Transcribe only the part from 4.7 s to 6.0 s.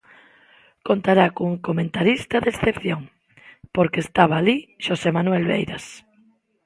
Xosé Manuel Beiras.